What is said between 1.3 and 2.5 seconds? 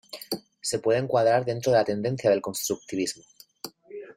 dentro de la tendencia del